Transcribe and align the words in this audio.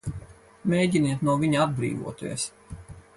Mēģiniet 0.73 1.21
no 1.29 1.37
viņa 1.43 1.61
atbrīvoties! 1.67 2.47